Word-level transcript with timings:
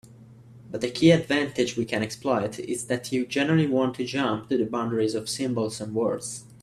But 0.71 0.81
the 0.81 0.89
key 0.89 1.11
advantage 1.11 1.77
we 1.77 1.85
can 1.85 2.01
exploit 2.01 2.57
is 2.57 2.87
that 2.87 3.11
you 3.11 3.23
generally 3.23 3.67
want 3.67 3.93
to 3.97 4.03
jump 4.03 4.49
to 4.49 4.57
the 4.57 4.65
boundaries 4.65 5.13
of 5.13 5.29
symbols 5.29 5.79
and 5.79 5.93
words. 5.93 6.43